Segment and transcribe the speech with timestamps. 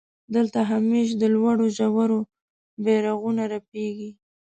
[0.35, 2.19] دلته همېش د لوړو ژورو
[2.83, 4.09] بيرغونه رپېږي.